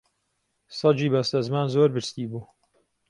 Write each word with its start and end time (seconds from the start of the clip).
سەگی 0.77 1.11
بەستەزمان 1.13 1.67
زۆر 1.73 1.89
برسی 1.95 2.25
بوو 2.31 2.41